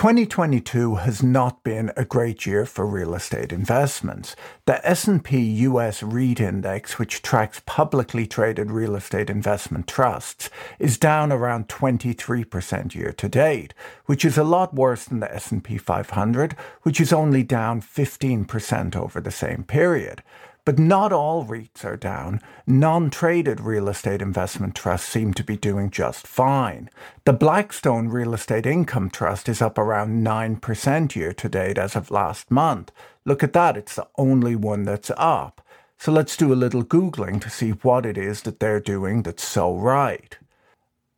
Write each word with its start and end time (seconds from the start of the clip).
2022 0.00 0.94
has 0.94 1.22
not 1.22 1.62
been 1.62 1.92
a 1.94 2.06
great 2.06 2.46
year 2.46 2.64
for 2.64 2.86
real 2.86 3.14
estate 3.14 3.52
investments. 3.52 4.34
The 4.64 4.80
S&P 4.88 5.38
US 5.38 6.02
REIT 6.02 6.40
index, 6.40 6.98
which 6.98 7.20
tracks 7.20 7.60
publicly 7.66 8.26
traded 8.26 8.70
real 8.70 8.96
estate 8.96 9.28
investment 9.28 9.86
trusts, 9.86 10.48
is 10.78 10.96
down 10.96 11.30
around 11.30 11.68
23% 11.68 12.94
year 12.94 13.12
to 13.12 13.28
date, 13.28 13.74
which 14.06 14.24
is 14.24 14.38
a 14.38 14.42
lot 14.42 14.72
worse 14.72 15.04
than 15.04 15.20
the 15.20 15.34
S&P 15.34 15.76
500, 15.76 16.56
which 16.80 16.98
is 16.98 17.12
only 17.12 17.42
down 17.42 17.82
15% 17.82 18.96
over 18.96 19.20
the 19.20 19.30
same 19.30 19.64
period. 19.64 20.22
But 20.70 20.78
not 20.78 21.12
all 21.12 21.44
REITs 21.44 21.84
are 21.84 21.96
down. 21.96 22.40
Non 22.64 23.10
traded 23.10 23.58
real 23.60 23.88
estate 23.88 24.22
investment 24.22 24.76
trusts 24.76 25.08
seem 25.08 25.34
to 25.34 25.42
be 25.42 25.56
doing 25.56 25.90
just 25.90 26.28
fine. 26.28 26.88
The 27.24 27.32
Blackstone 27.32 28.06
Real 28.06 28.34
Estate 28.34 28.66
Income 28.66 29.10
Trust 29.10 29.48
is 29.48 29.60
up 29.60 29.78
around 29.78 30.24
9% 30.24 31.16
year 31.16 31.32
to 31.32 31.48
date 31.48 31.76
as 31.76 31.96
of 31.96 32.12
last 32.12 32.52
month. 32.52 32.92
Look 33.24 33.42
at 33.42 33.52
that, 33.52 33.76
it's 33.76 33.96
the 33.96 34.06
only 34.16 34.54
one 34.54 34.84
that's 34.84 35.10
up. 35.16 35.60
So 35.98 36.12
let's 36.12 36.36
do 36.36 36.52
a 36.52 36.62
little 36.62 36.84
Googling 36.84 37.40
to 37.40 37.50
see 37.50 37.70
what 37.70 38.06
it 38.06 38.16
is 38.16 38.42
that 38.42 38.60
they're 38.60 38.78
doing 38.78 39.24
that's 39.24 39.42
so 39.42 39.74
right. 39.74 40.38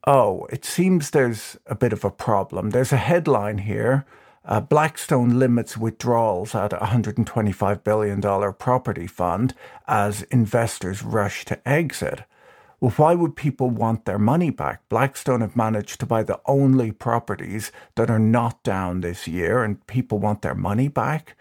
Oh, 0.06 0.46
it 0.50 0.64
seems 0.64 1.10
there's 1.10 1.58
a 1.66 1.74
bit 1.74 1.92
of 1.92 2.06
a 2.06 2.10
problem. 2.10 2.70
There's 2.70 2.94
a 2.94 2.96
headline 2.96 3.58
here 3.58 4.06
uh, 4.44 4.60
Blackstone 4.60 5.38
limits 5.38 5.76
withdrawals 5.76 6.54
at 6.54 6.72
a 6.72 6.78
$125 6.78 7.84
billion 7.84 8.52
property 8.54 9.06
fund 9.06 9.54
as 9.86 10.22
investors 10.24 11.02
rush 11.02 11.44
to 11.44 11.68
exit. 11.68 12.24
Well, 12.80 12.90
why 12.96 13.14
would 13.14 13.36
people 13.36 13.70
want 13.70 14.06
their 14.06 14.18
money 14.18 14.50
back? 14.50 14.88
Blackstone 14.88 15.40
have 15.40 15.54
managed 15.54 16.00
to 16.00 16.06
buy 16.06 16.24
the 16.24 16.40
only 16.46 16.90
properties 16.90 17.70
that 17.94 18.10
are 18.10 18.18
not 18.18 18.60
down 18.64 19.00
this 19.00 19.28
year, 19.28 19.62
and 19.62 19.86
people 19.86 20.18
want 20.18 20.42
their 20.42 20.56
money 20.56 20.88
back. 20.88 21.36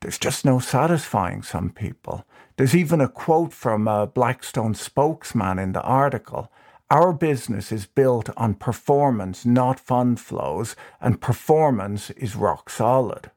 There's 0.00 0.18
just 0.18 0.46
no 0.46 0.58
satisfying 0.58 1.42
some 1.42 1.68
people. 1.68 2.24
There's 2.56 2.74
even 2.74 3.02
a 3.02 3.08
quote 3.08 3.52
from 3.52 3.86
a 3.86 4.06
Blackstone 4.06 4.74
spokesman 4.74 5.58
in 5.58 5.72
the 5.72 5.82
article. 5.82 6.50
Our 6.90 7.12
business 7.12 7.70
is 7.70 7.84
built 7.84 8.30
on 8.34 8.54
performance, 8.54 9.44
not 9.44 9.78
fund 9.78 10.18
flows, 10.18 10.74
and 11.02 11.20
performance 11.20 12.08
is 12.10 12.34
rock 12.34 12.70
solid. 12.70 13.30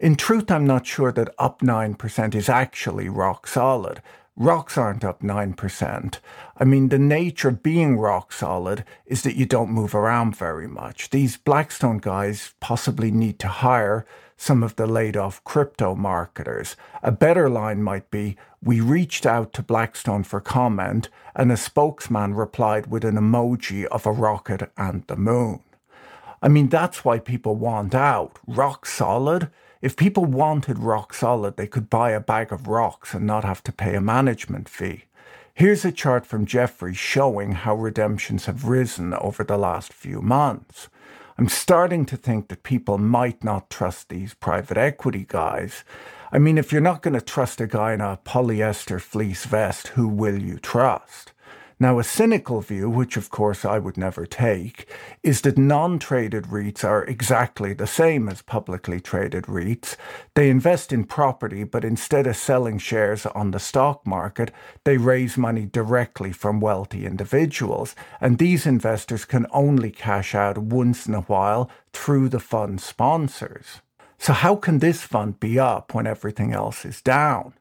In 0.00 0.16
truth, 0.16 0.50
I'm 0.50 0.66
not 0.66 0.86
sure 0.86 1.12
that 1.12 1.34
up 1.38 1.60
9% 1.60 2.34
is 2.34 2.48
actually 2.48 3.10
rock 3.10 3.46
solid. 3.46 4.00
Rocks 4.36 4.78
aren't 4.78 5.04
up 5.04 5.20
9%. 5.20 6.18
I 6.56 6.64
mean, 6.64 6.88
the 6.88 6.98
nature 6.98 7.50
of 7.50 7.62
being 7.62 7.98
rock 7.98 8.32
solid 8.32 8.86
is 9.04 9.22
that 9.22 9.36
you 9.36 9.44
don't 9.44 9.70
move 9.70 9.94
around 9.94 10.34
very 10.34 10.66
much. 10.66 11.10
These 11.10 11.36
Blackstone 11.36 11.98
guys 11.98 12.54
possibly 12.58 13.10
need 13.10 13.38
to 13.40 13.48
hire 13.48 14.06
some 14.36 14.62
of 14.62 14.76
the 14.76 14.86
laid 14.86 15.16
off 15.16 15.42
crypto 15.44 15.94
marketers. 15.94 16.76
A 17.02 17.12
better 17.12 17.48
line 17.48 17.82
might 17.82 18.10
be 18.10 18.36
We 18.62 18.80
reached 18.80 19.26
out 19.26 19.52
to 19.54 19.62
Blackstone 19.62 20.24
for 20.24 20.40
comment, 20.40 21.08
and 21.34 21.52
a 21.52 21.56
spokesman 21.56 22.34
replied 22.34 22.86
with 22.86 23.04
an 23.04 23.16
emoji 23.16 23.84
of 23.86 24.06
a 24.06 24.12
rocket 24.12 24.70
and 24.76 25.06
the 25.06 25.16
moon. 25.16 25.60
I 26.42 26.48
mean, 26.48 26.68
that's 26.68 27.04
why 27.04 27.18
people 27.18 27.56
want 27.56 27.94
out. 27.94 28.38
Rock 28.46 28.86
solid? 28.86 29.50
If 29.80 29.96
people 29.96 30.24
wanted 30.24 30.78
rock 30.78 31.12
solid, 31.12 31.56
they 31.56 31.66
could 31.66 31.90
buy 31.90 32.10
a 32.10 32.20
bag 32.20 32.52
of 32.52 32.68
rocks 32.68 33.12
and 33.12 33.26
not 33.26 33.44
have 33.44 33.62
to 33.64 33.72
pay 33.72 33.94
a 33.94 34.00
management 34.00 34.68
fee. 34.68 35.04
Here's 35.52 35.84
a 35.84 35.92
chart 35.92 36.26
from 36.26 36.46
Jefferies 36.46 36.96
showing 36.96 37.52
how 37.52 37.74
redemptions 37.76 38.46
have 38.46 38.66
risen 38.66 39.14
over 39.14 39.44
the 39.44 39.56
last 39.56 39.92
few 39.92 40.20
months. 40.20 40.88
I'm 41.36 41.48
starting 41.48 42.06
to 42.06 42.16
think 42.16 42.48
that 42.48 42.62
people 42.62 42.96
might 42.96 43.42
not 43.42 43.68
trust 43.68 44.08
these 44.08 44.34
private 44.34 44.78
equity 44.78 45.26
guys. 45.28 45.84
I 46.30 46.38
mean, 46.38 46.58
if 46.58 46.72
you're 46.72 46.80
not 46.80 47.02
going 47.02 47.14
to 47.14 47.20
trust 47.20 47.60
a 47.60 47.66
guy 47.66 47.92
in 47.94 48.00
a 48.00 48.20
polyester 48.24 49.00
fleece 49.00 49.44
vest, 49.44 49.88
who 49.88 50.08
will 50.08 50.38
you 50.38 50.58
trust? 50.60 51.33
Now, 51.84 51.98
a 51.98 52.02
cynical 52.02 52.62
view, 52.62 52.88
which 52.88 53.18
of 53.18 53.28
course 53.28 53.62
I 53.62 53.78
would 53.78 53.98
never 53.98 54.24
take, 54.24 54.88
is 55.22 55.42
that 55.42 55.58
non 55.58 55.98
traded 55.98 56.44
REITs 56.44 56.82
are 56.82 57.04
exactly 57.04 57.74
the 57.74 57.86
same 57.86 58.26
as 58.26 58.40
publicly 58.40 59.02
traded 59.02 59.44
REITs. 59.44 59.98
They 60.34 60.48
invest 60.48 60.94
in 60.94 61.04
property, 61.04 61.62
but 61.62 61.84
instead 61.84 62.26
of 62.26 62.38
selling 62.38 62.78
shares 62.78 63.26
on 63.26 63.50
the 63.50 63.60
stock 63.60 64.06
market, 64.06 64.50
they 64.84 64.96
raise 64.96 65.36
money 65.36 65.66
directly 65.66 66.32
from 66.32 66.58
wealthy 66.58 67.04
individuals. 67.04 67.94
And 68.18 68.38
these 68.38 68.64
investors 68.64 69.26
can 69.26 69.46
only 69.52 69.90
cash 69.90 70.34
out 70.34 70.56
once 70.56 71.06
in 71.06 71.12
a 71.12 71.20
while 71.20 71.70
through 71.92 72.30
the 72.30 72.40
fund 72.40 72.80
sponsors. 72.80 73.82
So, 74.16 74.32
how 74.32 74.56
can 74.56 74.78
this 74.78 75.02
fund 75.02 75.38
be 75.38 75.58
up 75.58 75.92
when 75.92 76.06
everything 76.06 76.54
else 76.54 76.86
is 76.86 77.02
down? 77.02 77.52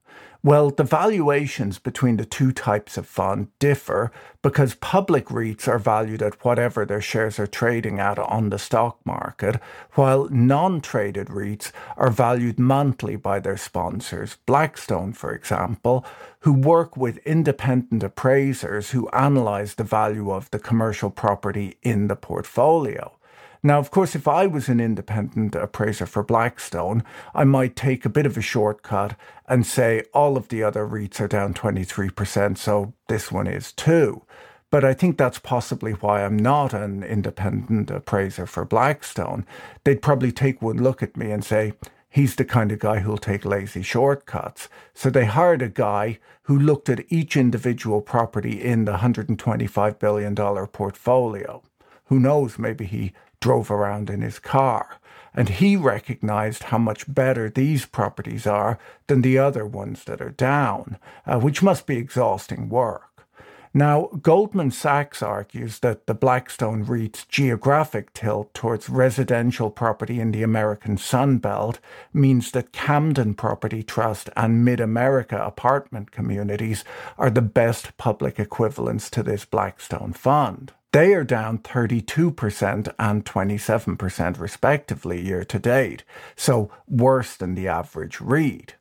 Well, 0.45 0.71
the 0.71 0.83
valuations 0.83 1.79
between 1.79 2.17
the 2.17 2.25
two 2.25 2.51
types 2.51 2.97
of 2.97 3.07
fund 3.07 3.47
differ 3.59 4.11
because 4.41 4.75
public 4.75 5.27
REITs 5.27 5.69
are 5.69 5.79
valued 5.79 6.21
at 6.21 6.43
whatever 6.43 6.85
their 6.85 6.99
shares 6.99 7.39
are 7.39 7.47
trading 7.47 7.97
at 7.97 8.19
on 8.19 8.49
the 8.49 8.59
stock 8.59 8.99
market, 9.05 9.55
while 9.93 10.27
non 10.29 10.81
traded 10.81 11.29
REITs 11.29 11.71
are 11.95 12.09
valued 12.09 12.59
monthly 12.59 13.15
by 13.15 13.39
their 13.39 13.55
sponsors, 13.55 14.35
Blackstone, 14.45 15.13
for 15.13 15.33
example, 15.33 16.05
who 16.39 16.51
work 16.51 16.97
with 16.97 17.25
independent 17.25 18.03
appraisers 18.03 18.89
who 18.89 19.07
analyze 19.11 19.75
the 19.75 19.85
value 19.85 20.29
of 20.29 20.51
the 20.51 20.59
commercial 20.59 21.09
property 21.09 21.77
in 21.83 22.09
the 22.09 22.17
portfolio. 22.17 23.17
Now, 23.65 23.79
of 23.79 23.91
course, 23.91 24.13
if 24.13 24.27
I 24.27 24.45
was 24.45 24.67
an 24.67 24.81
independent 24.81 25.55
appraiser 25.55 26.05
for 26.05 26.21
Blackstone, 26.21 27.01
I 27.33 27.45
might 27.45 27.77
take 27.77 28.03
a 28.03 28.09
bit 28.09 28.25
of 28.25 28.37
a 28.37 28.41
shortcut 28.41 29.15
and 29.47 29.65
say 29.65 30.03
all 30.13 30.35
of 30.35 30.49
the 30.49 30.61
other 30.61 30.85
REITs 30.85 31.21
are 31.21 31.29
down 31.29 31.53
23%, 31.53 32.57
so 32.57 32.93
this 33.07 33.31
one 33.31 33.47
is 33.47 33.71
too. 33.71 34.23
But 34.69 34.83
I 34.83 34.93
think 34.93 35.17
that's 35.17 35.39
possibly 35.39 35.93
why 35.93 36.25
I'm 36.25 36.35
not 36.35 36.73
an 36.73 37.03
independent 37.03 37.89
appraiser 37.89 38.45
for 38.45 38.65
Blackstone. 38.65 39.45
They'd 39.85 40.01
probably 40.01 40.33
take 40.33 40.61
one 40.61 40.83
look 40.83 41.01
at 41.01 41.15
me 41.15 41.31
and 41.31 41.45
say, 41.45 41.71
he's 42.09 42.35
the 42.35 42.43
kind 42.43 42.69
of 42.71 42.79
guy 42.79 42.99
who'll 42.99 43.17
take 43.17 43.45
lazy 43.45 43.81
shortcuts. 43.81 44.67
So 44.93 45.09
they 45.09 45.25
hired 45.25 45.61
a 45.61 45.69
guy 45.69 46.19
who 46.43 46.59
looked 46.59 46.89
at 46.89 47.05
each 47.09 47.37
individual 47.37 48.01
property 48.01 48.61
in 48.61 48.83
the 48.83 48.97
$125 48.97 49.99
billion 49.99 50.35
portfolio. 50.35 51.63
Who 52.05 52.19
knows, 52.19 52.59
maybe 52.59 52.85
he 52.85 53.13
drove 53.43 53.69
around 53.69 54.09
in 54.09 54.21
his 54.21 54.39
car. 54.39 55.01
And 55.33 55.49
he 55.49 55.75
recognized 55.75 56.63
how 56.63 56.77
much 56.77 57.13
better 57.13 57.49
these 57.49 57.85
properties 57.85 58.47
are 58.47 58.79
than 59.07 59.21
the 59.21 59.37
other 59.37 59.65
ones 59.65 60.05
that 60.05 60.21
are 60.21 60.29
down, 60.29 60.97
uh, 61.25 61.39
which 61.39 61.61
must 61.61 61.85
be 61.85 61.97
exhausting 61.97 62.69
work. 62.69 63.27
Now, 63.73 64.07
Goldman 64.21 64.71
Sachs 64.71 65.21
argues 65.21 65.79
that 65.79 66.07
the 66.07 66.13
Blackstone 66.13 66.83
REIT's 66.83 67.25
geographic 67.25 68.13
tilt 68.13 68.53
towards 68.53 68.87
residential 68.87 69.69
property 69.69 70.21
in 70.21 70.31
the 70.31 70.43
American 70.43 70.97
Sun 70.97 71.39
Belt 71.39 71.79
means 72.13 72.51
that 72.51 72.71
Camden 72.71 73.33
Property 73.33 73.83
Trust 73.83 74.29
and 74.37 74.63
Mid 74.63 74.79
America 74.79 75.43
apartment 75.43 76.11
communities 76.11 76.85
are 77.17 77.31
the 77.31 77.41
best 77.41 77.97
public 77.97 78.39
equivalents 78.39 79.09
to 79.09 79.21
this 79.21 79.43
Blackstone 79.43 80.13
fund. 80.13 80.71
They 80.93 81.15
are 81.15 81.23
down 81.23 81.57
32% 81.57 82.93
and 82.99 83.25
27% 83.25 84.39
respectively 84.39 85.19
year 85.19 85.43
to 85.43 85.57
date, 85.57 86.03
so 86.35 86.69
worse 86.87 87.35
than 87.35 87.55
the 87.55 87.67
average 87.67 88.21
REIT. 88.21 88.75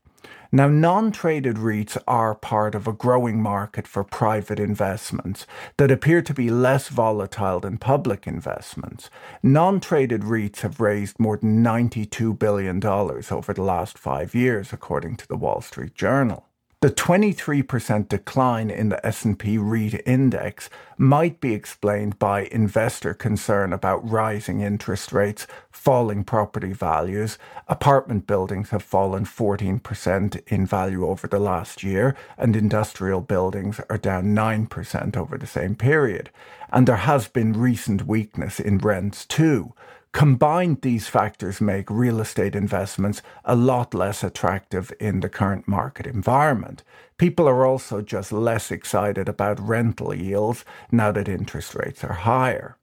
Now, 0.54 0.68
non 0.68 1.10
traded 1.10 1.56
REITs 1.56 1.96
are 2.06 2.34
part 2.34 2.74
of 2.74 2.86
a 2.86 2.92
growing 2.92 3.40
market 3.40 3.88
for 3.88 4.04
private 4.04 4.60
investments 4.60 5.46
that 5.78 5.90
appear 5.90 6.20
to 6.20 6.34
be 6.34 6.50
less 6.50 6.88
volatile 6.88 7.60
than 7.60 7.78
public 7.78 8.26
investments. 8.26 9.08
Non 9.42 9.80
traded 9.80 10.20
REITs 10.20 10.60
have 10.60 10.80
raised 10.80 11.18
more 11.18 11.38
than 11.38 11.64
$92 11.64 12.38
billion 12.38 12.84
over 12.84 13.54
the 13.54 13.62
last 13.62 13.96
five 13.96 14.34
years, 14.34 14.70
according 14.70 15.16
to 15.16 15.26
the 15.26 15.36
Wall 15.38 15.62
Street 15.62 15.94
Journal. 15.94 16.46
The 16.82 16.90
23% 16.90 18.08
decline 18.08 18.68
in 18.68 18.88
the 18.88 19.06
S&P 19.06 19.56
REIT 19.56 20.02
index 20.04 20.68
might 20.98 21.40
be 21.40 21.54
explained 21.54 22.18
by 22.18 22.48
investor 22.50 23.14
concern 23.14 23.72
about 23.72 24.10
rising 24.10 24.62
interest 24.62 25.12
rates, 25.12 25.46
falling 25.70 26.24
property 26.24 26.72
values. 26.72 27.38
Apartment 27.68 28.26
buildings 28.26 28.70
have 28.70 28.82
fallen 28.82 29.24
14% 29.24 30.42
in 30.48 30.66
value 30.66 31.06
over 31.06 31.28
the 31.28 31.38
last 31.38 31.84
year, 31.84 32.16
and 32.36 32.56
industrial 32.56 33.20
buildings 33.20 33.80
are 33.88 33.96
down 33.96 34.34
9% 34.34 35.16
over 35.16 35.38
the 35.38 35.46
same 35.46 35.76
period. 35.76 36.30
And 36.72 36.88
there 36.88 36.96
has 36.96 37.28
been 37.28 37.52
recent 37.52 38.08
weakness 38.08 38.58
in 38.58 38.78
rents 38.78 39.24
too. 39.24 39.72
Combined, 40.12 40.82
these 40.82 41.08
factors 41.08 41.60
make 41.60 41.90
real 41.90 42.20
estate 42.20 42.54
investments 42.54 43.22
a 43.44 43.56
lot 43.56 43.94
less 43.94 44.22
attractive 44.22 44.92
in 45.00 45.20
the 45.20 45.28
current 45.28 45.66
market 45.66 46.06
environment. 46.06 46.82
People 47.16 47.48
are 47.48 47.64
also 47.64 48.02
just 48.02 48.30
less 48.30 48.70
excited 48.70 49.28
about 49.28 49.58
rental 49.58 50.14
yields 50.14 50.64
now 50.90 51.12
that 51.12 51.28
interest 51.28 51.74
rates 51.74 52.04
are 52.04 52.12
higher. 52.12 52.76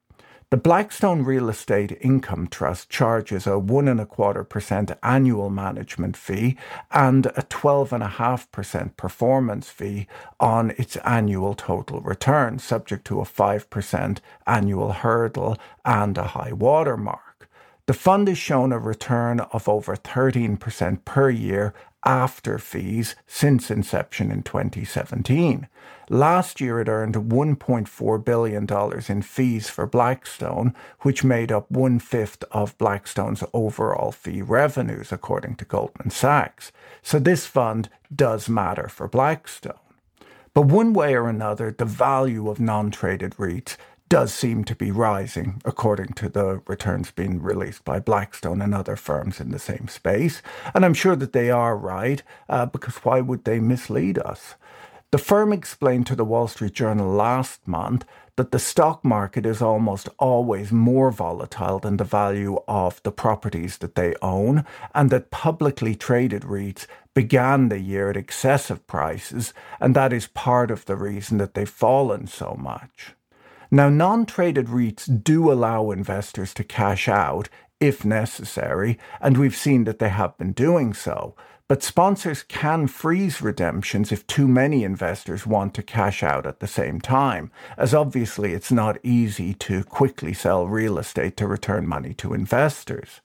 The 0.50 0.56
Blackstone 0.56 1.22
Real 1.22 1.48
Estate 1.48 1.96
Income 2.00 2.48
Trust 2.48 2.90
charges 2.90 3.46
a 3.46 3.56
one 3.56 3.86
and 3.86 4.00
a 4.00 4.04
quarter 4.04 4.42
percent 4.42 4.90
annual 5.00 5.48
management 5.48 6.16
fee 6.16 6.56
and 6.90 7.26
a 7.26 7.46
12.5% 7.48 8.96
performance 8.96 9.68
fee 9.70 10.08
on 10.40 10.72
its 10.72 10.96
annual 10.96 11.54
total 11.54 12.00
return, 12.00 12.58
subject 12.58 13.04
to 13.06 13.20
a 13.20 13.24
5% 13.24 14.18
annual 14.44 14.90
hurdle 14.90 15.56
and 15.84 16.18
a 16.18 16.24
high 16.24 16.52
water 16.52 16.96
mark. 16.96 17.48
The 17.86 17.94
fund 17.94 18.26
has 18.26 18.38
shown 18.38 18.72
a 18.72 18.78
return 18.80 19.38
of 19.38 19.68
over 19.68 19.94
13% 19.94 21.04
per 21.04 21.30
year 21.30 21.74
after 22.04 22.58
fees 22.58 23.14
since 23.26 23.70
inception 23.70 24.30
in 24.30 24.42
2017. 24.42 25.68
Last 26.08 26.60
year, 26.60 26.80
it 26.80 26.88
earned 26.88 27.14
$1.4 27.14 28.24
billion 28.24 28.66
in 29.08 29.22
fees 29.22 29.70
for 29.70 29.86
Blackstone, 29.86 30.74
which 31.00 31.22
made 31.22 31.52
up 31.52 31.70
one 31.70 31.98
fifth 32.00 32.42
of 32.50 32.76
Blackstone's 32.78 33.44
overall 33.52 34.10
fee 34.10 34.42
revenues, 34.42 35.12
according 35.12 35.56
to 35.56 35.64
Goldman 35.64 36.10
Sachs. 36.10 36.72
So 37.02 37.18
this 37.18 37.46
fund 37.46 37.88
does 38.14 38.48
matter 38.48 38.88
for 38.88 39.06
Blackstone. 39.06 39.74
But 40.52 40.62
one 40.62 40.92
way 40.92 41.14
or 41.14 41.28
another, 41.28 41.70
the 41.70 41.84
value 41.84 42.50
of 42.50 42.58
non 42.58 42.90
traded 42.90 43.36
REITs 43.36 43.76
does 44.10 44.34
seem 44.34 44.64
to 44.64 44.74
be 44.74 44.90
rising, 44.90 45.62
according 45.64 46.12
to 46.14 46.28
the 46.28 46.60
returns 46.66 47.12
being 47.12 47.40
released 47.40 47.84
by 47.84 48.00
Blackstone 48.00 48.60
and 48.60 48.74
other 48.74 48.96
firms 48.96 49.40
in 49.40 49.52
the 49.52 49.58
same 49.58 49.86
space. 49.86 50.42
And 50.74 50.84
I'm 50.84 50.94
sure 50.94 51.14
that 51.14 51.32
they 51.32 51.48
are 51.48 51.76
right, 51.76 52.20
uh, 52.48 52.66
because 52.66 52.96
why 52.96 53.20
would 53.20 53.44
they 53.44 53.60
mislead 53.60 54.18
us? 54.18 54.56
The 55.12 55.18
firm 55.18 55.52
explained 55.52 56.08
to 56.08 56.16
the 56.16 56.24
Wall 56.24 56.48
Street 56.48 56.72
Journal 56.72 57.08
last 57.08 57.66
month 57.68 58.04
that 58.34 58.50
the 58.50 58.58
stock 58.58 59.04
market 59.04 59.46
is 59.46 59.62
almost 59.62 60.08
always 60.18 60.72
more 60.72 61.12
volatile 61.12 61.78
than 61.78 61.96
the 61.96 62.04
value 62.04 62.58
of 62.66 63.00
the 63.04 63.12
properties 63.12 63.78
that 63.78 63.94
they 63.94 64.16
own, 64.22 64.64
and 64.92 65.10
that 65.10 65.30
publicly 65.30 65.94
traded 65.94 66.42
REITs 66.42 66.86
began 67.14 67.68
the 67.68 67.78
year 67.78 68.10
at 68.10 68.16
excessive 68.16 68.84
prices, 68.88 69.54
and 69.78 69.94
that 69.94 70.12
is 70.12 70.26
part 70.26 70.72
of 70.72 70.86
the 70.86 70.96
reason 70.96 71.38
that 71.38 71.54
they've 71.54 71.68
fallen 71.68 72.26
so 72.26 72.56
much. 72.58 73.14
Now, 73.70 73.88
non 73.88 74.26
traded 74.26 74.66
REITs 74.66 75.22
do 75.22 75.52
allow 75.52 75.90
investors 75.90 76.52
to 76.54 76.64
cash 76.64 77.08
out 77.08 77.48
if 77.78 78.04
necessary, 78.04 78.98
and 79.20 79.38
we've 79.38 79.56
seen 79.56 79.84
that 79.84 80.00
they 80.00 80.08
have 80.08 80.36
been 80.36 80.52
doing 80.52 80.92
so. 80.92 81.34
But 81.70 81.84
sponsors 81.84 82.42
can 82.42 82.88
freeze 82.88 83.40
redemptions 83.40 84.10
if 84.10 84.26
too 84.26 84.48
many 84.48 84.82
investors 84.82 85.46
want 85.46 85.72
to 85.74 85.84
cash 85.84 86.20
out 86.20 86.44
at 86.44 86.58
the 86.58 86.66
same 86.66 87.00
time, 87.00 87.52
as 87.78 87.94
obviously 87.94 88.54
it's 88.54 88.72
not 88.72 88.98
easy 89.04 89.54
to 89.54 89.84
quickly 89.84 90.34
sell 90.34 90.66
real 90.66 90.98
estate 90.98 91.36
to 91.36 91.46
return 91.46 91.86
money 91.86 92.12
to 92.14 92.34
investors. 92.34 93.20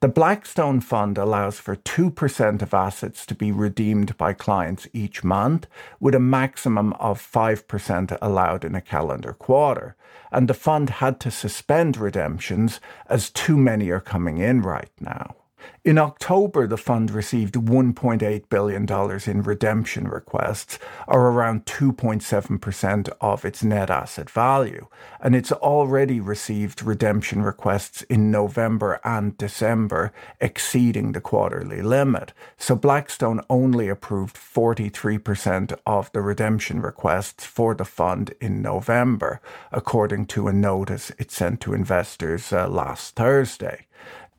The 0.00 0.08
Blackstone 0.08 0.80
Fund 0.80 1.18
allows 1.18 1.58
for 1.60 1.76
2% 1.76 2.62
of 2.62 2.72
assets 2.72 3.26
to 3.26 3.34
be 3.34 3.52
redeemed 3.52 4.16
by 4.16 4.32
clients 4.32 4.88
each 4.94 5.22
month, 5.22 5.66
with 6.00 6.14
a 6.14 6.18
maximum 6.18 6.94
of 6.94 7.20
5% 7.20 8.16
allowed 8.22 8.64
in 8.64 8.74
a 8.74 8.80
calendar 8.80 9.34
quarter. 9.34 9.94
And 10.32 10.48
the 10.48 10.54
fund 10.54 10.88
had 10.88 11.20
to 11.20 11.30
suspend 11.30 11.98
redemptions 11.98 12.80
as 13.10 13.28
too 13.28 13.58
many 13.58 13.90
are 13.90 14.00
coming 14.00 14.38
in 14.38 14.62
right 14.62 14.88
now. 14.98 15.36
In 15.82 15.96
October, 15.96 16.66
the 16.66 16.76
fund 16.76 17.10
received 17.10 17.54
$1.8 17.54 18.48
billion 18.50 18.86
in 19.26 19.42
redemption 19.42 20.08
requests, 20.08 20.78
or 21.08 21.28
around 21.28 21.64
2.7% 21.64 23.08
of 23.20 23.44
its 23.44 23.64
net 23.64 23.88
asset 23.88 24.28
value, 24.28 24.88
and 25.20 25.34
it's 25.34 25.52
already 25.52 26.20
received 26.20 26.82
redemption 26.82 27.42
requests 27.42 28.02
in 28.02 28.30
November 28.30 29.00
and 29.04 29.38
December, 29.38 30.12
exceeding 30.40 31.12
the 31.12 31.20
quarterly 31.20 31.80
limit. 31.80 32.34
So 32.58 32.76
Blackstone 32.76 33.40
only 33.48 33.88
approved 33.88 34.36
43% 34.36 35.78
of 35.86 36.12
the 36.12 36.20
redemption 36.20 36.82
requests 36.82 37.46
for 37.46 37.74
the 37.74 37.84
fund 37.86 38.34
in 38.40 38.60
November, 38.60 39.40
according 39.72 40.26
to 40.26 40.48
a 40.48 40.52
notice 40.52 41.10
it 41.18 41.30
sent 41.30 41.60
to 41.62 41.72
investors 41.72 42.52
uh, 42.52 42.68
last 42.68 43.16
Thursday. 43.16 43.86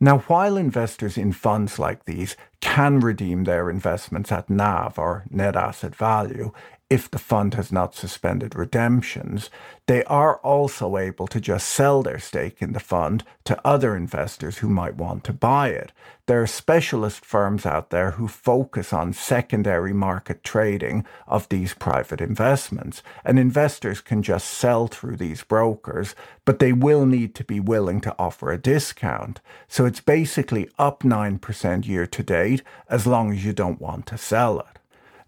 Now, 0.03 0.17
while 0.21 0.57
investors 0.57 1.15
in 1.15 1.31
funds 1.31 1.77
like 1.77 2.05
these 2.05 2.35
can 2.59 2.99
redeem 3.01 3.43
their 3.43 3.69
investments 3.69 4.31
at 4.31 4.49
NAV 4.49 4.97
or 4.97 5.25
net 5.29 5.55
asset 5.55 5.95
value, 5.95 6.51
if 6.91 7.09
the 7.09 7.17
fund 7.17 7.53
has 7.53 7.71
not 7.71 7.95
suspended 7.95 8.53
redemptions, 8.53 9.49
they 9.87 10.03
are 10.03 10.39
also 10.39 10.97
able 10.97 11.25
to 11.25 11.39
just 11.39 11.69
sell 11.69 12.03
their 12.03 12.19
stake 12.19 12.61
in 12.61 12.73
the 12.73 12.81
fund 12.81 13.23
to 13.45 13.57
other 13.65 13.95
investors 13.95 14.57
who 14.57 14.67
might 14.67 14.97
want 14.97 15.23
to 15.23 15.31
buy 15.31 15.69
it. 15.69 15.93
There 16.25 16.41
are 16.41 16.47
specialist 16.47 17.23
firms 17.23 17.65
out 17.65 17.91
there 17.91 18.11
who 18.11 18.27
focus 18.27 18.91
on 18.91 19.13
secondary 19.13 19.93
market 19.93 20.43
trading 20.43 21.05
of 21.27 21.47
these 21.47 21.73
private 21.73 22.19
investments, 22.19 23.01
and 23.23 23.39
investors 23.39 24.01
can 24.01 24.21
just 24.21 24.47
sell 24.49 24.87
through 24.87 25.15
these 25.15 25.45
brokers, 25.45 26.13
but 26.43 26.59
they 26.59 26.73
will 26.73 27.05
need 27.05 27.33
to 27.35 27.45
be 27.45 27.61
willing 27.61 28.01
to 28.01 28.13
offer 28.19 28.51
a 28.51 28.57
discount. 28.57 29.39
So 29.69 29.85
it's 29.85 30.01
basically 30.01 30.69
up 30.77 31.03
9% 31.03 31.87
year 31.87 32.05
to 32.05 32.21
date 32.21 32.63
as 32.89 33.07
long 33.07 33.31
as 33.31 33.45
you 33.45 33.53
don't 33.53 33.79
want 33.79 34.07
to 34.07 34.17
sell 34.17 34.59
it. 34.59 34.80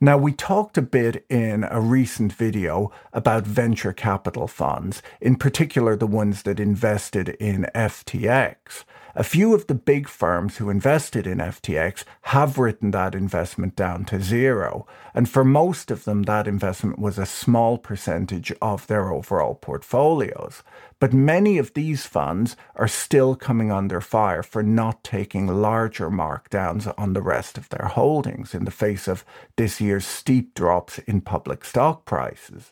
Now, 0.03 0.17
we 0.17 0.33
talked 0.33 0.77
a 0.77 0.81
bit 0.81 1.25
in 1.29 1.63
a 1.63 1.79
recent 1.79 2.33
video 2.33 2.91
about 3.13 3.47
venture 3.47 3.93
capital 3.93 4.49
funds, 4.49 5.01
in 5.21 5.37
particular 5.37 5.95
the 5.95 6.05
ones 6.05 6.43
that 6.43 6.59
invested 6.59 7.29
in 7.39 7.67
FTX. 7.73 8.83
A 9.15 9.23
few 9.23 9.53
of 9.53 9.67
the 9.67 9.75
big 9.75 10.09
firms 10.09 10.57
who 10.57 10.71
invested 10.71 11.27
in 11.27 11.37
FTX 11.37 12.03
have 12.23 12.57
written 12.57 12.89
that 12.91 13.13
investment 13.13 13.75
down 13.75 14.05
to 14.05 14.19
zero. 14.19 14.87
And 15.13 15.29
for 15.29 15.43
most 15.43 15.91
of 15.91 16.05
them, 16.05 16.23
that 16.23 16.47
investment 16.47 16.97
was 16.97 17.19
a 17.19 17.27
small 17.27 17.77
percentage 17.77 18.51
of 18.59 18.87
their 18.87 19.11
overall 19.11 19.53
portfolios. 19.53 20.63
But 20.99 21.13
many 21.13 21.59
of 21.59 21.75
these 21.75 22.07
funds 22.07 22.55
are 22.75 22.87
still 22.87 23.35
coming 23.35 23.71
under 23.71 24.01
fire 24.01 24.41
for 24.41 24.63
not 24.63 25.03
taking 25.03 25.45
larger 25.45 26.09
markdowns 26.09 26.91
on 26.97 27.13
the 27.13 27.21
rest 27.21 27.55
of 27.55 27.69
their 27.69 27.89
holdings 27.89 28.55
in 28.55 28.65
the 28.65 28.71
face 28.71 29.07
of 29.07 29.23
this 29.57 29.79
year's 29.79 30.07
steep 30.07 30.55
drops 30.55 30.97
in 30.97 31.21
public 31.21 31.65
stock 31.65 32.05
prices. 32.05 32.71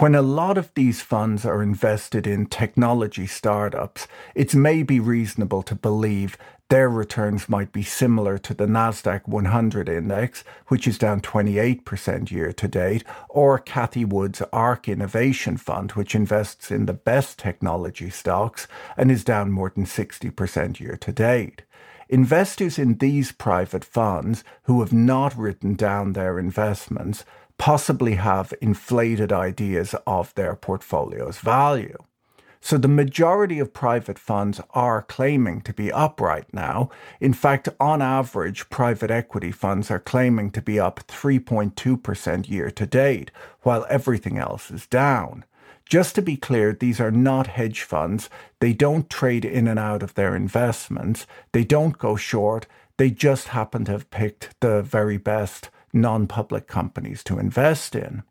When 0.00 0.14
a 0.14 0.22
lot 0.22 0.56
of 0.56 0.72
these 0.72 1.02
funds 1.02 1.44
are 1.44 1.62
invested 1.62 2.26
in 2.26 2.46
technology 2.46 3.26
startups, 3.26 4.08
it's 4.34 4.54
maybe 4.54 4.98
reasonable 4.98 5.62
to 5.64 5.74
believe 5.74 6.38
their 6.70 6.88
returns 6.88 7.50
might 7.50 7.70
be 7.70 7.82
similar 7.82 8.38
to 8.38 8.54
the 8.54 8.64
Nasdaq 8.64 9.28
100 9.28 9.90
index, 9.90 10.42
which 10.68 10.88
is 10.88 10.96
down 10.96 11.20
28% 11.20 12.30
year 12.30 12.50
to 12.50 12.66
date, 12.66 13.04
or 13.28 13.58
Cathie 13.58 14.06
Wood's 14.06 14.40
ARK 14.54 14.88
Innovation 14.88 15.58
Fund, 15.58 15.90
which 15.90 16.14
invests 16.14 16.70
in 16.70 16.86
the 16.86 16.94
best 16.94 17.38
technology 17.38 18.08
stocks 18.08 18.66
and 18.96 19.10
is 19.10 19.22
down 19.22 19.50
more 19.50 19.68
than 19.68 19.84
60% 19.84 20.80
year 20.80 20.96
to 20.96 21.12
date. 21.12 21.60
Investors 22.08 22.78
in 22.78 22.96
these 22.96 23.32
private 23.32 23.84
funds 23.84 24.44
who 24.62 24.80
have 24.80 24.94
not 24.94 25.36
written 25.36 25.74
down 25.74 26.14
their 26.14 26.38
investments 26.38 27.22
possibly 27.60 28.14
have 28.14 28.54
inflated 28.62 29.30
ideas 29.30 29.94
of 30.06 30.34
their 30.34 30.56
portfolio's 30.56 31.36
value. 31.40 31.98
So 32.62 32.78
the 32.78 32.88
majority 32.88 33.58
of 33.58 33.74
private 33.74 34.18
funds 34.18 34.62
are 34.70 35.02
claiming 35.02 35.60
to 35.62 35.74
be 35.74 35.92
up 35.92 36.22
right 36.22 36.46
now. 36.54 36.88
In 37.20 37.34
fact, 37.34 37.68
on 37.78 38.00
average, 38.00 38.70
private 38.70 39.10
equity 39.10 39.52
funds 39.52 39.90
are 39.90 39.98
claiming 39.98 40.50
to 40.52 40.62
be 40.62 40.80
up 40.80 41.06
3.2% 41.06 42.48
year 42.48 42.70
to 42.70 42.86
date, 42.86 43.30
while 43.60 43.84
everything 43.90 44.38
else 44.38 44.70
is 44.70 44.86
down. 44.86 45.44
Just 45.84 46.14
to 46.14 46.22
be 46.22 46.38
clear, 46.38 46.72
these 46.72 46.98
are 46.98 47.10
not 47.10 47.46
hedge 47.58 47.82
funds. 47.82 48.30
They 48.60 48.72
don't 48.72 49.10
trade 49.10 49.44
in 49.44 49.68
and 49.68 49.78
out 49.78 50.02
of 50.02 50.14
their 50.14 50.34
investments. 50.34 51.26
They 51.52 51.64
don't 51.64 51.98
go 51.98 52.16
short. 52.16 52.66
They 52.96 53.10
just 53.10 53.48
happen 53.48 53.84
to 53.84 53.92
have 53.92 54.10
picked 54.10 54.58
the 54.60 54.80
very 54.80 55.18
best 55.18 55.68
non 55.92 56.26
public 56.26 56.66
companies 56.66 57.22
to 57.24 57.38
invest 57.38 57.94
in. 57.94 58.22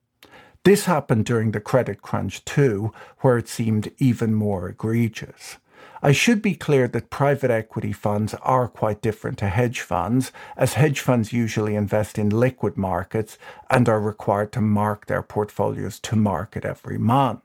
This 0.65 0.85
happened 0.85 1.25
during 1.25 1.51
the 1.51 1.59
credit 1.59 2.01
crunch 2.01 2.43
too, 2.45 2.91
where 3.19 3.37
it 3.37 3.47
seemed 3.47 3.91
even 3.97 4.33
more 4.33 4.69
egregious. 4.69 5.57
I 6.01 6.11
should 6.13 6.41
be 6.41 6.55
clear 6.55 6.87
that 6.87 7.09
private 7.09 7.51
equity 7.51 7.91
funds 7.91 8.33
are 8.41 8.67
quite 8.67 9.01
different 9.01 9.37
to 9.39 9.47
hedge 9.49 9.81
funds, 9.81 10.31
as 10.55 10.73
hedge 10.73 11.01
funds 11.01 11.33
usually 11.33 11.75
invest 11.75 12.17
in 12.17 12.29
liquid 12.29 12.77
markets 12.77 13.37
and 13.69 13.89
are 13.89 13.99
required 13.99 14.51
to 14.53 14.61
mark 14.61 15.07
their 15.07 15.21
portfolios 15.21 15.99
to 16.01 16.15
market 16.15 16.63
every 16.63 16.97
month. 16.97 17.41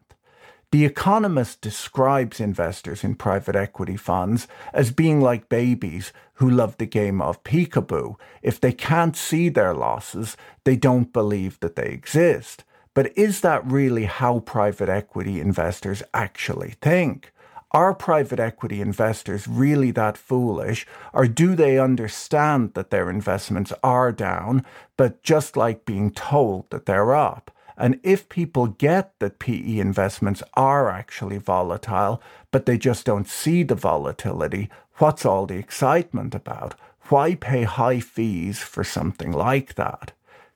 The 0.70 0.84
Economist 0.84 1.60
describes 1.60 2.40
investors 2.40 3.04
in 3.04 3.14
private 3.14 3.54
equity 3.54 3.96
funds 3.96 4.48
as 4.72 4.90
being 4.90 5.20
like 5.20 5.48
babies 5.48 6.12
who 6.34 6.50
love 6.50 6.76
the 6.78 6.86
game 6.86 7.22
of 7.22 7.44
peekaboo. 7.44 8.16
If 8.42 8.60
they 8.60 8.72
can't 8.72 9.16
see 9.16 9.48
their 9.48 9.72
losses, 9.72 10.36
they 10.64 10.76
don't 10.76 11.12
believe 11.12 11.60
that 11.60 11.76
they 11.76 11.86
exist. 11.86 12.64
But 12.92 13.16
is 13.16 13.40
that 13.40 13.64
really 13.64 14.04
how 14.04 14.40
private 14.40 14.88
equity 14.88 15.40
investors 15.40 16.02
actually 16.12 16.74
think? 16.80 17.32
Are 17.72 17.92
private 17.92 18.38
equity 18.38 18.80
investors 18.80 19.48
really 19.48 19.90
that 19.92 20.16
foolish, 20.16 20.86
or 21.12 21.26
do 21.26 21.56
they 21.56 21.78
understand 21.78 22.74
that 22.74 22.90
their 22.90 23.10
investments 23.10 23.72
are 23.82 24.12
down, 24.12 24.64
but 24.96 25.24
just 25.24 25.56
like 25.56 25.84
being 25.84 26.12
told 26.12 26.70
that 26.70 26.86
they're 26.86 27.14
up? 27.14 27.50
And 27.76 27.98
if 28.02 28.28
people 28.28 28.66
get 28.66 29.18
that 29.18 29.38
PE 29.38 29.78
investments 29.78 30.42
are 30.54 30.90
actually 30.90 31.38
volatile, 31.38 32.22
but 32.50 32.66
they 32.66 32.78
just 32.78 33.04
don't 33.04 33.28
see 33.28 33.62
the 33.62 33.74
volatility, 33.74 34.70
what's 34.98 35.26
all 35.26 35.46
the 35.46 35.56
excitement 35.56 36.34
about? 36.34 36.74
Why 37.08 37.34
pay 37.34 37.64
high 37.64 38.00
fees 38.00 38.60
for 38.60 38.84
something 38.84 39.32
like 39.32 39.74
that? 39.74 40.12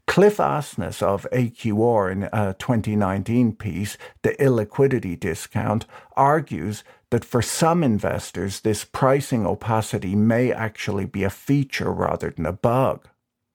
Cliff 0.06 0.38
Asness 0.38 1.02
of 1.02 1.26
AQR 1.32 2.10
in 2.10 2.24
uh, 2.24 2.28
a 2.32 2.54
2019 2.58 3.52
piece, 3.56 3.98
The 4.22 4.30
Illiquidity 4.40 5.20
Discount, 5.20 5.84
argues 6.16 6.82
that 7.10 7.26
for 7.26 7.42
some 7.42 7.84
investors, 7.84 8.60
this 8.60 8.84
pricing 8.84 9.46
opacity 9.46 10.14
may 10.14 10.50
actually 10.50 11.04
be 11.04 11.24
a 11.24 11.30
feature 11.30 11.92
rather 11.92 12.30
than 12.30 12.46
a 12.46 12.52
bug. 12.52 13.06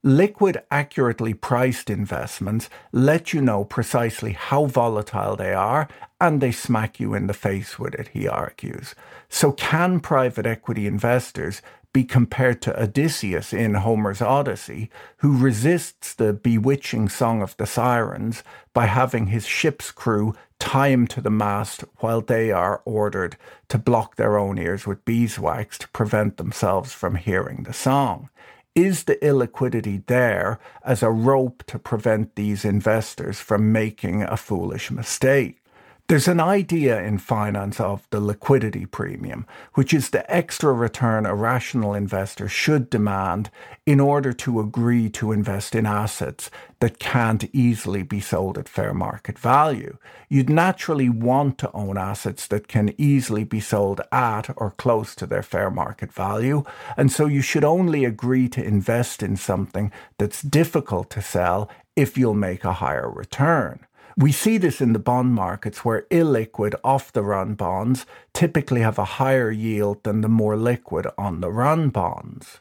Liquid, 0.05 0.61
accurately 0.69 1.33
priced 1.33 1.89
investments 1.89 2.69
let 2.91 3.31
you 3.31 3.41
know 3.41 3.63
precisely 3.63 4.33
how 4.33 4.65
volatile 4.65 5.37
they 5.37 5.53
are 5.53 5.87
and 6.19 6.41
they 6.41 6.51
smack 6.51 6.99
you 6.99 7.13
in 7.13 7.27
the 7.27 7.33
face 7.33 7.79
with 7.79 7.93
it, 7.95 8.09
he 8.09 8.27
argues. 8.27 8.95
So, 9.29 9.53
can 9.53 10.01
private 10.01 10.45
equity 10.45 10.87
investors 10.87 11.61
be 11.93 12.03
compared 12.03 12.61
to 12.63 12.83
Odysseus 12.83 13.53
in 13.53 13.75
Homer's 13.75 14.21
Odyssey, 14.21 14.89
who 15.17 15.37
resists 15.37 16.13
the 16.13 16.33
bewitching 16.33 17.07
song 17.07 17.41
of 17.41 17.55
the 17.55 17.65
sirens 17.65 18.43
by 18.73 18.87
having 18.87 19.27
his 19.27 19.45
ship's 19.45 19.89
crew 19.89 20.35
tie 20.59 20.89
him 20.89 21.07
to 21.07 21.21
the 21.21 21.29
mast 21.29 21.85
while 21.99 22.19
they 22.19 22.51
are 22.51 22.81
ordered 22.83 23.37
to 23.69 23.77
block 23.77 24.17
their 24.17 24.37
own 24.37 24.57
ears 24.57 24.85
with 24.85 25.05
beeswax 25.05 25.77
to 25.77 25.87
prevent 25.89 26.35
themselves 26.35 26.91
from 26.91 27.15
hearing 27.15 27.63
the 27.63 27.73
song? 27.73 28.27
Is 28.75 29.03
the 29.03 29.17
illiquidity 29.17 30.03
there 30.07 30.59
as 30.83 31.03
a 31.03 31.11
rope 31.11 31.63
to 31.67 31.77
prevent 31.77 32.35
these 32.35 32.65
investors 32.65 33.39
from 33.39 33.71
making 33.71 34.23
a 34.23 34.35
foolish 34.35 34.89
mistake? 34.89 35.62
There's 36.09 36.27
an 36.27 36.41
idea 36.41 37.01
in 37.01 37.17
finance 37.17 37.79
of 37.79 38.05
the 38.09 38.19
liquidity 38.19 38.85
premium, 38.85 39.47
which 39.75 39.93
is 39.93 40.09
the 40.09 40.29
extra 40.29 40.73
return 40.73 41.25
a 41.25 41.33
rational 41.33 41.93
investor 41.93 42.49
should 42.49 42.89
demand 42.89 43.49
in 43.85 44.01
order 44.01 44.33
to 44.33 44.59
agree 44.59 45.09
to 45.11 45.31
invest 45.31 45.73
in 45.73 45.85
assets 45.85 46.51
that 46.81 46.99
can't 46.99 47.45
easily 47.53 48.03
be 48.03 48.19
sold 48.19 48.57
at 48.57 48.67
fair 48.67 48.93
market 48.93 49.39
value. 49.39 49.97
You'd 50.27 50.49
naturally 50.49 51.07
want 51.07 51.57
to 51.59 51.71
own 51.71 51.97
assets 51.97 52.47
that 52.47 52.67
can 52.67 52.93
easily 52.97 53.45
be 53.45 53.61
sold 53.61 54.01
at 54.11 54.49
or 54.57 54.71
close 54.71 55.15
to 55.15 55.25
their 55.25 55.41
fair 55.41 55.71
market 55.71 56.11
value, 56.11 56.65
and 56.97 57.13
so 57.13 57.27
you 57.27 57.41
should 57.41 57.63
only 57.63 58.03
agree 58.03 58.49
to 58.49 58.61
invest 58.61 59.23
in 59.23 59.37
something 59.37 59.89
that's 60.17 60.41
difficult 60.41 61.09
to 61.11 61.21
sell 61.21 61.69
if 61.95 62.17
you'll 62.17 62.33
make 62.33 62.65
a 62.65 62.73
higher 62.73 63.09
return. 63.09 63.85
We 64.15 64.31
see 64.31 64.57
this 64.57 64.79
in 64.79 64.93
the 64.93 64.99
bond 64.99 65.33
markets 65.33 65.83
where 65.83 66.03
illiquid 66.11 66.75
off 66.83 67.11
the 67.11 67.23
run 67.23 67.55
bonds 67.55 68.05
typically 68.33 68.81
have 68.81 68.99
a 68.99 69.05
higher 69.05 69.49
yield 69.49 70.03
than 70.03 70.21
the 70.21 70.29
more 70.29 70.55
liquid 70.55 71.07
on 71.17 71.41
the 71.41 71.51
run 71.51 71.89
bonds. 71.89 72.59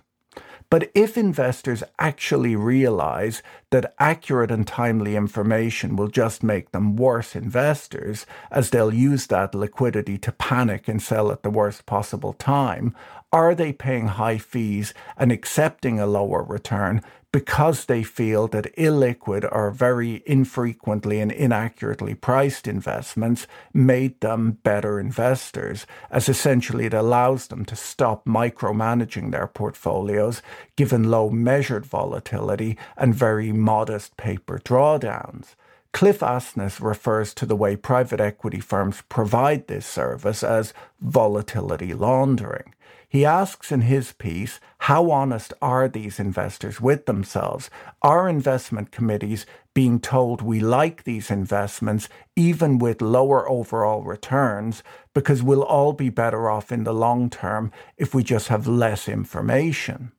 But 0.71 0.91
if 0.95 1.19
investors 1.19 1.83
actually 1.99 2.57
realize 2.57 3.43
that 3.69 3.93
accurate 3.99 4.51
and 4.51 4.67
timely 4.67 5.17
information 5.17 5.97
will 5.97 6.09
just 6.09 6.43
make 6.43 6.73
them 6.73 6.97
worse 6.97 7.37
investors, 7.37 8.25
as 8.51 8.71
they'll 8.71 8.95
use 8.95 9.27
that 9.27 9.55
liquidity 9.55 10.17
to 10.17 10.33
panic 10.33 10.89
and 10.89 11.03
sell 11.03 11.31
at 11.31 11.43
the 11.43 11.51
worst 11.51 11.85
possible 11.85 12.33
time, 12.33 12.95
are 13.31 13.55
they 13.55 13.75
paying 13.75 14.07
high 14.09 14.39
fees 14.39 14.95
and 15.19 15.31
accepting 15.31 16.01
a 16.01 16.07
lower 16.07 16.43
return 16.43 17.03
because 17.33 17.87
they 17.87 18.03
feel 18.03 18.47
that 18.49 18.77
illiquid 18.77 19.49
or 19.51 19.71
very 19.71 20.23
infrequently 20.27 21.19
and 21.19 21.33
inaccurately 21.33 22.15
priced 22.15 22.69
investments 22.69 23.47
made 23.73 24.21
them 24.21 24.59
better 24.63 25.01
investors, 25.01 25.87
as 26.11 26.29
essentially 26.29 26.85
it 26.85 26.95
allows 26.95 27.47
them 27.47 27.65
to 27.65 27.75
stop 27.75 28.27
micromanaging 28.27 29.31
their 29.31 29.47
portfolios 29.47 30.43
given 30.77 31.11
low 31.11 31.31
measured 31.31 31.87
volatility 31.87 32.77
and 32.99 33.15
very 33.15 33.51
modest 33.51 34.17
paper 34.19 34.59
drawdowns. 34.59 35.55
Cliff 35.93 36.21
Asness 36.21 36.81
refers 36.81 37.35
to 37.35 37.45
the 37.45 37.57
way 37.57 37.77
private 37.77 38.21
equity 38.21 38.61
firms 38.61 39.03
provide 39.09 39.67
this 39.67 39.87
service 39.87 40.43
as 40.43 40.73
volatility 41.01 41.93
laundering. 41.93 42.75
He 43.07 43.27
asks 43.27 43.71
in 43.71 43.83
his 43.83 44.13
piece 44.13 44.59
how 44.79 45.11
honest 45.11 45.53
are 45.61 45.87
these 45.87 46.19
investors 46.19 46.81
with 46.81 47.05
themselves? 47.05 47.69
Are 48.01 48.27
investment 48.27 48.91
committees 48.91 49.45
being 49.75 50.01
told 50.01 50.41
we 50.41 50.61
like 50.61 51.05
these 51.05 51.31
investments 51.31 52.09
even 52.37 52.79
with 52.79 53.03
lower 53.03 53.47
overall 53.49 54.03
returns 54.03 54.83
because 55.13 55.43
we'll 55.43 55.63
all 55.63 55.93
be 55.93 56.09
better 56.09 56.49
off 56.49 56.73
in 56.73 56.85
the 56.85 56.95
long 56.95 57.29
term 57.29 57.71
if 57.99 58.15
we 58.15 58.25
just 58.25 58.49
have 58.49 58.67
less 58.67 59.11
information? 59.11 60.13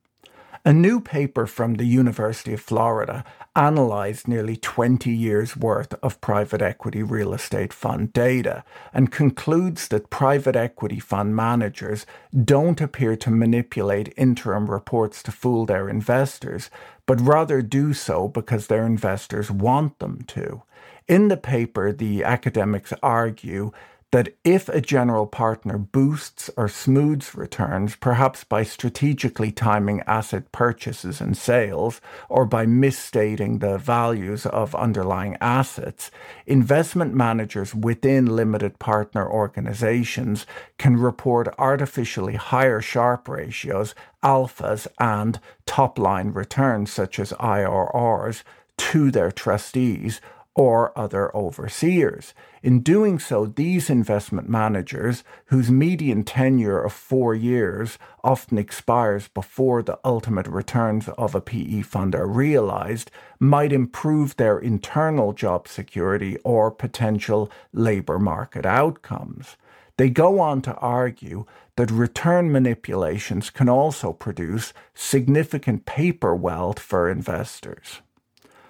A 0.66 0.72
new 0.72 0.98
paper 0.98 1.46
from 1.46 1.74
the 1.74 1.84
University 1.84 2.54
of 2.54 2.60
Florida 2.62 3.22
analyzed 3.54 4.26
nearly 4.26 4.56
20 4.56 5.10
years' 5.10 5.58
worth 5.58 5.92
of 6.02 6.22
private 6.22 6.62
equity 6.62 7.02
real 7.02 7.34
estate 7.34 7.70
fund 7.70 8.14
data 8.14 8.64
and 8.94 9.12
concludes 9.12 9.88
that 9.88 10.08
private 10.08 10.56
equity 10.56 10.98
fund 10.98 11.36
managers 11.36 12.06
don't 12.46 12.80
appear 12.80 13.14
to 13.14 13.30
manipulate 13.30 14.14
interim 14.16 14.70
reports 14.70 15.22
to 15.24 15.32
fool 15.32 15.66
their 15.66 15.90
investors, 15.90 16.70
but 17.04 17.20
rather 17.20 17.60
do 17.60 17.92
so 17.92 18.26
because 18.26 18.68
their 18.68 18.86
investors 18.86 19.50
want 19.50 19.98
them 19.98 20.22
to. 20.28 20.62
In 21.06 21.28
the 21.28 21.36
paper, 21.36 21.92
the 21.92 22.24
academics 22.24 22.94
argue 23.02 23.70
that 24.14 24.32
if 24.44 24.68
a 24.68 24.80
general 24.80 25.26
partner 25.26 25.76
boosts 25.76 26.48
or 26.56 26.68
smooths 26.68 27.34
returns, 27.34 27.96
perhaps 27.96 28.44
by 28.44 28.62
strategically 28.62 29.50
timing 29.50 30.00
asset 30.06 30.52
purchases 30.52 31.20
and 31.20 31.36
sales, 31.36 32.00
or 32.28 32.46
by 32.46 32.64
misstating 32.64 33.58
the 33.58 33.76
values 33.76 34.46
of 34.46 34.72
underlying 34.76 35.36
assets, 35.40 36.12
investment 36.46 37.12
managers 37.12 37.74
within 37.74 38.36
limited 38.36 38.78
partner 38.78 39.28
organizations 39.28 40.46
can 40.78 40.96
report 40.96 41.52
artificially 41.58 42.36
higher 42.36 42.80
Sharpe 42.80 43.28
ratios, 43.28 43.96
alphas, 44.22 44.86
and 45.00 45.40
top 45.66 45.98
line 45.98 46.28
returns, 46.28 46.92
such 46.92 47.18
as 47.18 47.32
IRRs, 47.32 48.44
to 48.76 49.10
their 49.10 49.32
trustees 49.32 50.20
or 50.54 50.96
other 50.96 51.34
overseers. 51.36 52.32
In 52.62 52.80
doing 52.80 53.18
so, 53.18 53.46
these 53.46 53.90
investment 53.90 54.48
managers, 54.48 55.24
whose 55.46 55.70
median 55.70 56.22
tenure 56.24 56.80
of 56.80 56.92
four 56.92 57.34
years 57.34 57.98
often 58.22 58.56
expires 58.56 59.28
before 59.28 59.82
the 59.82 59.98
ultimate 60.04 60.46
returns 60.46 61.08
of 61.08 61.34
a 61.34 61.40
PE 61.40 61.82
fund 61.82 62.14
are 62.14 62.26
realized, 62.26 63.10
might 63.40 63.72
improve 63.72 64.36
their 64.36 64.58
internal 64.58 65.32
job 65.32 65.66
security 65.66 66.38
or 66.44 66.70
potential 66.70 67.50
labor 67.72 68.18
market 68.18 68.64
outcomes. 68.64 69.56
They 69.96 70.10
go 70.10 70.40
on 70.40 70.62
to 70.62 70.74
argue 70.76 71.46
that 71.76 71.90
return 71.90 72.50
manipulations 72.50 73.50
can 73.50 73.68
also 73.68 74.12
produce 74.12 74.72
significant 74.94 75.86
paper 75.86 76.34
wealth 76.34 76.78
for 76.78 77.10
investors. 77.10 78.00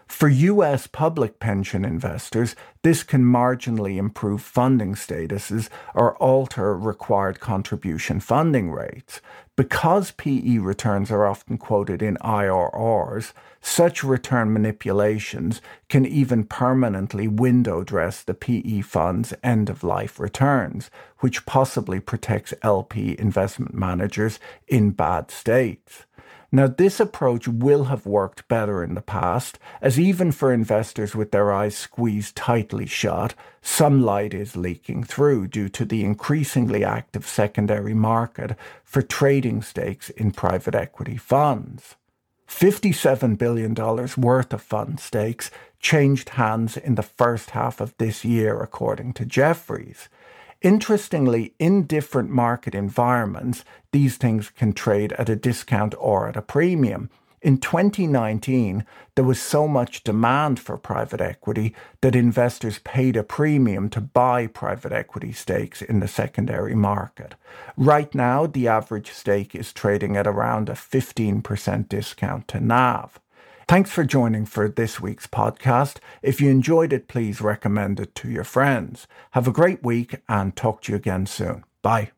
For 0.06 0.28
US 0.28 0.86
public 0.86 1.40
pension 1.40 1.84
investors, 1.84 2.54
this 2.82 3.02
can 3.02 3.24
marginally 3.24 3.96
improve 3.96 4.42
funding 4.42 4.94
statuses 4.94 5.68
or 5.94 6.16
alter 6.18 6.76
required 6.76 7.40
contribution 7.40 8.20
funding 8.20 8.70
rates. 8.70 9.20
Because 9.56 10.10
PE 10.10 10.58
returns 10.58 11.10
are 11.10 11.26
often 11.26 11.58
quoted 11.58 12.02
in 12.02 12.16
IRRs, 12.18 13.32
such 13.60 14.04
return 14.04 14.52
manipulations 14.52 15.62
can 15.88 16.04
even 16.04 16.44
permanently 16.44 17.28
window 17.28 17.82
dress 17.82 18.22
the 18.22 18.34
PE 18.34 18.82
fund's 18.82 19.32
end 19.42 19.70
of 19.70 19.84
life 19.84 20.20
returns, 20.20 20.90
which 21.20 21.46
possibly 21.46 21.98
protects 22.00 22.52
LP 22.62 23.16
investment 23.18 23.74
managers 23.74 24.38
in 24.68 24.90
bad 24.90 25.30
states. 25.30 26.04
Now, 26.54 26.68
this 26.68 27.00
approach 27.00 27.48
will 27.48 27.86
have 27.86 28.06
worked 28.06 28.46
better 28.46 28.84
in 28.84 28.94
the 28.94 29.00
past, 29.00 29.58
as 29.82 29.98
even 29.98 30.30
for 30.30 30.52
investors 30.52 31.12
with 31.12 31.32
their 31.32 31.52
eyes 31.52 31.76
squeezed 31.76 32.36
tightly 32.36 32.86
shut, 32.86 33.34
some 33.60 34.02
light 34.02 34.32
is 34.32 34.54
leaking 34.54 35.02
through 35.02 35.48
due 35.48 35.68
to 35.70 35.84
the 35.84 36.04
increasingly 36.04 36.84
active 36.84 37.26
secondary 37.26 37.92
market 37.92 38.56
for 38.84 39.02
trading 39.02 39.62
stakes 39.62 40.10
in 40.10 40.30
private 40.30 40.76
equity 40.76 41.16
funds. 41.16 41.96
$57 42.46 43.36
billion 43.36 43.74
worth 43.74 44.52
of 44.52 44.62
fund 44.62 45.00
stakes 45.00 45.50
changed 45.80 46.28
hands 46.28 46.76
in 46.76 46.94
the 46.94 47.02
first 47.02 47.50
half 47.50 47.80
of 47.80 47.96
this 47.98 48.24
year, 48.24 48.62
according 48.62 49.12
to 49.14 49.24
Jefferies. 49.24 50.08
Interestingly, 50.64 51.52
in 51.58 51.82
different 51.82 52.30
market 52.30 52.74
environments, 52.74 53.66
these 53.92 54.16
things 54.16 54.48
can 54.48 54.72
trade 54.72 55.12
at 55.12 55.28
a 55.28 55.36
discount 55.36 55.94
or 55.98 56.26
at 56.26 56.38
a 56.38 56.42
premium. 56.42 57.10
In 57.42 57.58
2019, 57.58 58.86
there 59.14 59.26
was 59.26 59.38
so 59.38 59.68
much 59.68 60.02
demand 60.04 60.58
for 60.58 60.78
private 60.78 61.20
equity 61.20 61.74
that 62.00 62.16
investors 62.16 62.78
paid 62.78 63.14
a 63.14 63.22
premium 63.22 63.90
to 63.90 64.00
buy 64.00 64.46
private 64.46 64.92
equity 64.92 65.32
stakes 65.32 65.82
in 65.82 66.00
the 66.00 66.08
secondary 66.08 66.74
market. 66.74 67.34
Right 67.76 68.14
now, 68.14 68.46
the 68.46 68.66
average 68.66 69.10
stake 69.10 69.54
is 69.54 69.70
trading 69.70 70.16
at 70.16 70.26
around 70.26 70.70
a 70.70 70.72
15% 70.72 71.90
discount 71.90 72.48
to 72.48 72.58
NAV. 72.58 73.20
Thanks 73.66 73.90
for 73.90 74.04
joining 74.04 74.44
for 74.44 74.68
this 74.68 75.00
week's 75.00 75.26
podcast. 75.26 75.96
If 76.22 76.38
you 76.38 76.50
enjoyed 76.50 76.92
it, 76.92 77.08
please 77.08 77.40
recommend 77.40 77.98
it 77.98 78.14
to 78.16 78.28
your 78.28 78.44
friends. 78.44 79.06
Have 79.30 79.48
a 79.48 79.52
great 79.52 79.82
week 79.82 80.16
and 80.28 80.54
talk 80.54 80.82
to 80.82 80.92
you 80.92 80.96
again 80.96 81.24
soon. 81.24 81.64
Bye. 81.80 82.10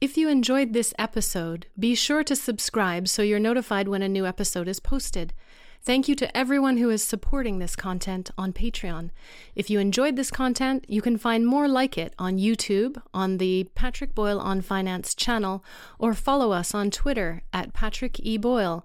If 0.00 0.16
you 0.16 0.28
enjoyed 0.28 0.72
this 0.72 0.92
episode, 0.98 1.66
be 1.78 1.94
sure 1.94 2.24
to 2.24 2.34
subscribe 2.34 3.06
so 3.06 3.22
you're 3.22 3.38
notified 3.38 3.86
when 3.86 4.02
a 4.02 4.08
new 4.08 4.26
episode 4.26 4.66
is 4.66 4.80
posted. 4.80 5.32
Thank 5.80 6.08
you 6.08 6.16
to 6.16 6.36
everyone 6.36 6.78
who 6.78 6.90
is 6.90 7.04
supporting 7.04 7.60
this 7.60 7.76
content 7.76 8.32
on 8.36 8.52
Patreon. 8.52 9.10
If 9.54 9.70
you 9.70 9.78
enjoyed 9.78 10.16
this 10.16 10.32
content, 10.32 10.84
you 10.88 11.00
can 11.00 11.18
find 11.18 11.46
more 11.46 11.68
like 11.68 11.96
it 11.96 12.14
on 12.18 12.36
YouTube, 12.36 13.00
on 13.14 13.38
the 13.38 13.70
Patrick 13.76 14.12
Boyle 14.12 14.40
on 14.40 14.60
Finance 14.60 15.14
channel, 15.14 15.64
or 16.00 16.14
follow 16.14 16.50
us 16.50 16.74
on 16.74 16.90
Twitter 16.90 17.42
at 17.52 17.74
Patrick 17.74 18.18
E. 18.20 18.36
Boyle. 18.36 18.84